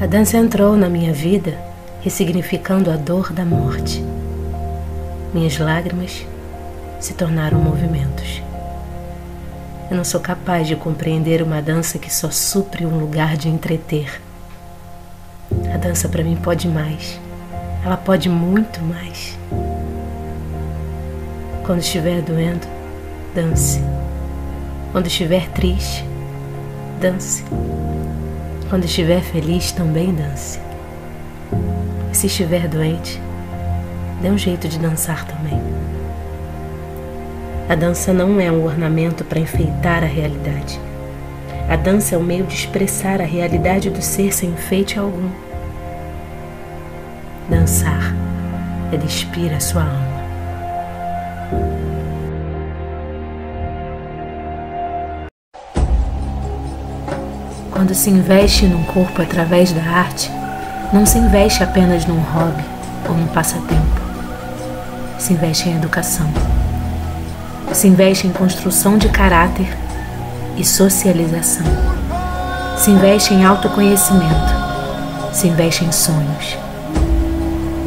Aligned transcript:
A 0.00 0.06
dança 0.06 0.36
entrou 0.36 0.76
na 0.76 0.88
minha 0.88 1.12
vida, 1.12 1.56
ressignificando 2.02 2.90
a 2.90 2.96
dor 2.96 3.32
da 3.32 3.44
morte. 3.44 4.04
Minhas 5.32 5.56
lágrimas 5.56 6.26
se 6.98 7.14
tornaram 7.14 7.58
movimentos. 7.60 8.42
Eu 9.88 9.96
não 9.96 10.04
sou 10.04 10.20
capaz 10.20 10.66
de 10.66 10.74
compreender 10.74 11.40
uma 11.42 11.62
dança 11.62 11.96
que 11.96 12.12
só 12.12 12.28
supre 12.28 12.84
um 12.84 12.98
lugar 12.98 13.36
de 13.36 13.48
entreter. 13.48 14.20
A 15.72 15.76
dança 15.76 16.08
para 16.08 16.24
mim 16.24 16.36
pode 16.36 16.66
mais. 16.66 17.20
Ela 17.84 17.96
pode 17.96 18.28
muito 18.28 18.80
mais. 18.82 19.38
Quando 21.64 21.80
estiver 21.80 22.20
doendo, 22.20 22.66
dance. 23.32 23.80
Quando 24.90 25.06
estiver 25.06 25.48
triste, 25.50 26.04
dance. 27.00 27.44
Quando 28.74 28.86
estiver 28.86 29.20
feliz, 29.20 29.70
também 29.70 30.12
dance. 30.12 30.58
E 32.10 32.16
se 32.16 32.26
estiver 32.26 32.66
doente, 32.66 33.22
dê 34.20 34.28
um 34.28 34.36
jeito 34.36 34.66
de 34.66 34.80
dançar 34.80 35.24
também. 35.24 35.62
A 37.68 37.76
dança 37.76 38.12
não 38.12 38.40
é 38.40 38.50
um 38.50 38.64
ornamento 38.64 39.22
para 39.22 39.38
enfeitar 39.38 40.02
a 40.02 40.08
realidade. 40.08 40.80
A 41.68 41.76
dança 41.76 42.16
é 42.16 42.18
o 42.18 42.20
um 42.20 42.24
meio 42.24 42.44
de 42.46 42.54
expressar 42.56 43.20
a 43.20 43.24
realidade 43.24 43.90
do 43.90 44.02
ser 44.02 44.34
sem 44.34 44.50
enfeite 44.50 44.98
algum. 44.98 45.30
Dançar 47.48 48.12
é 48.92 48.96
despir 48.96 49.54
a 49.54 49.60
sua 49.60 49.84
alma. 49.84 50.13
Quando 57.74 57.92
se 57.92 58.08
investe 58.08 58.66
num 58.66 58.84
corpo 58.84 59.20
através 59.20 59.72
da 59.72 59.82
arte, 59.82 60.30
não 60.92 61.04
se 61.04 61.18
investe 61.18 61.60
apenas 61.60 62.06
num 62.06 62.20
hobby 62.20 62.62
ou 63.08 63.16
num 63.16 63.26
passatempo. 63.26 64.00
Se 65.18 65.32
investe 65.32 65.68
em 65.68 65.74
educação. 65.74 66.24
Se 67.72 67.88
investe 67.88 68.28
em 68.28 68.32
construção 68.32 68.96
de 68.96 69.08
caráter 69.08 69.66
e 70.56 70.64
socialização. 70.64 71.66
Se 72.78 72.92
investe 72.92 73.34
em 73.34 73.44
autoconhecimento. 73.44 74.54
Se 75.32 75.48
investe 75.48 75.84
em 75.84 75.90
sonhos. 75.90 76.56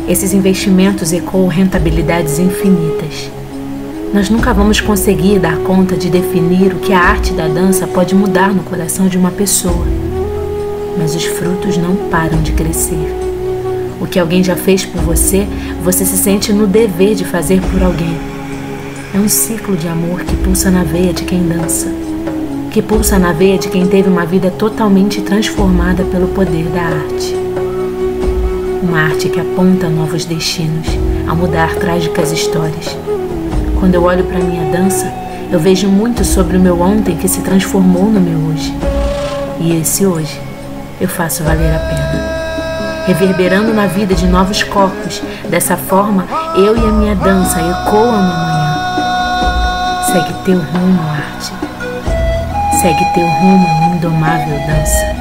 Esses 0.05 0.33
investimentos 0.33 1.13
ecoam 1.13 1.47
rentabilidades 1.47 2.39
infinitas. 2.39 3.31
Nós 4.13 4.29
nunca 4.29 4.53
vamos 4.53 4.79
conseguir 4.79 5.37
dar 5.37 5.57
conta 5.57 5.97
de 5.97 6.09
definir 6.09 6.73
o 6.73 6.79
que 6.79 6.93
a 6.93 6.99
arte 6.99 7.33
da 7.33 7.47
dança 7.47 7.85
pode 7.85 8.15
mudar 8.15 8.53
no 8.53 8.63
coração 8.63 9.07
de 9.07 9.17
uma 9.17 9.31
pessoa. 9.31 9.85
Mas 10.97 11.13
os 11.13 11.25
frutos 11.25 11.77
não 11.77 11.93
param 12.09 12.41
de 12.41 12.53
crescer. 12.53 13.13
O 13.99 14.07
que 14.07 14.17
alguém 14.17 14.41
já 14.41 14.55
fez 14.55 14.85
por 14.85 15.01
você, 15.01 15.45
você 15.83 16.05
se 16.05 16.17
sente 16.17 16.53
no 16.53 16.65
dever 16.65 17.15
de 17.15 17.25
fazer 17.25 17.59
por 17.61 17.83
alguém. 17.83 18.17
É 19.13 19.17
um 19.17 19.27
ciclo 19.27 19.75
de 19.75 19.89
amor 19.89 20.21
que 20.21 20.35
pulsa 20.37 20.71
na 20.71 20.83
veia 20.83 21.11
de 21.11 21.23
quem 21.23 21.45
dança, 21.45 21.87
que 22.71 22.81
pulsa 22.81 23.19
na 23.19 23.33
veia 23.33 23.57
de 23.57 23.67
quem 23.67 23.87
teve 23.87 24.07
uma 24.07 24.25
vida 24.25 24.49
totalmente 24.49 25.21
transformada 25.21 26.03
pelo 26.05 26.29
poder 26.29 26.65
da 26.69 26.81
arte. 26.81 27.35
Uma 28.81 29.01
arte 29.01 29.27
que 29.27 29.39
aponta 29.39 29.89
novos 29.89 30.23
destinos, 30.23 30.87
a 31.27 31.35
mudar 31.35 31.75
trágicas 31.75 32.31
histórias 32.31 32.95
quando 33.87 33.95
eu 33.95 34.03
olho 34.03 34.25
para 34.25 34.37
minha 34.37 34.69
dança, 34.69 35.09
eu 35.49 35.57
vejo 35.57 35.87
muito 35.87 36.25
sobre 36.25 36.57
o 36.57 36.59
meu 36.59 36.81
ontem 36.81 37.15
que 37.15 37.29
se 37.29 37.39
transformou 37.39 38.03
no 38.03 38.19
meu 38.19 38.37
hoje. 38.49 38.75
E 39.61 39.79
esse 39.79 40.05
hoje 40.05 40.41
eu 40.99 41.07
faço 41.07 41.41
valer 41.41 41.73
a 41.73 41.79
pena. 41.79 43.05
Reverberando 43.05 43.73
na 43.73 43.87
vida 43.87 44.13
de 44.13 44.27
novos 44.27 44.61
corpos, 44.61 45.21
dessa 45.49 45.77
forma 45.77 46.27
eu 46.57 46.75
e 46.75 46.79
a 46.81 46.91
minha 46.91 47.15
dança 47.15 47.61
ecoam 47.61 48.23
no 48.23 48.33
amanhã. 48.33 48.75
Segue 50.11 50.33
teu 50.43 50.59
rumo, 50.59 50.99
arte. 51.09 51.53
Segue 52.81 53.05
teu 53.13 53.25
rumo, 53.25 53.95
indomável 53.95 54.59
dança. 54.67 55.15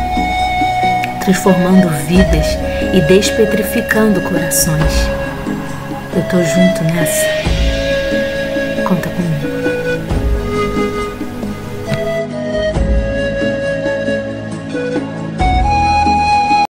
Transformando 1.21 1.88
vidas 2.09 2.47
e 2.93 3.00
despetrificando 3.03 4.21
corações. 4.22 5.09
Eu 6.16 6.22
tô 6.25 6.43
junto 6.43 6.83
nessa 6.93 7.56
conta 8.86 9.10
comigo. 9.10 9.35